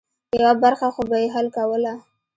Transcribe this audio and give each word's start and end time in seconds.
یوه 0.37 0.53
برخه 0.63 0.87
خو 0.93 1.01
به 1.09 1.17
یې 1.23 1.27
حل 1.35 1.47
کوله. 1.57 1.93